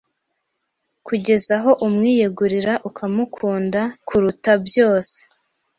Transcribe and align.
kugeza 1.07 1.51
aho 1.59 1.71
umwiyegurira 1.85 2.73
ukamukunda 2.89 3.81
kuruta 4.07 4.51
byose 4.65 5.17